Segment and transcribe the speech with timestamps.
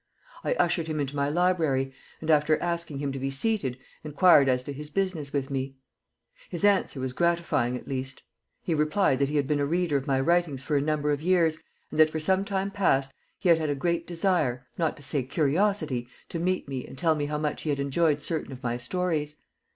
[0.43, 4.63] I ushered him into my library, and, after asking him to be seated, inquired as
[4.63, 5.75] to his business with me.
[6.49, 8.23] His answer was gratifying at least
[8.63, 11.21] He replied that he had been a reader of my writings for a number of
[11.21, 11.59] years,
[11.91, 15.21] and that for some time past he had had a great desire, not to say
[15.21, 18.79] curiosity, to meet me and tell me how much he had enjoyed certain of my
[18.79, 19.35] stories.